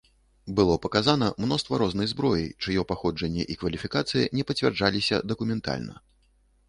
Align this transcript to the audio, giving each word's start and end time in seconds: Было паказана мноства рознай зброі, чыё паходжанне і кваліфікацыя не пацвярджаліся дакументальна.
Было 0.59 0.75
паказана 0.85 1.27
мноства 1.43 1.79
рознай 1.81 2.09
зброі, 2.15 2.47
чыё 2.67 2.85
паходжанне 2.93 3.45
і 3.55 3.59
кваліфікацыя 3.65 4.25
не 4.39 4.43
пацвярджаліся 4.53 5.15
дакументальна. 5.35 5.93